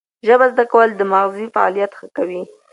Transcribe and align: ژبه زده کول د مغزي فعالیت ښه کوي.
ژبه 0.27 0.45
زده 0.53 0.65
کول 0.71 0.89
د 0.95 1.01
مغزي 1.11 1.45
فعالیت 1.55 1.91
ښه 1.99 2.07
کوي. 2.17 2.41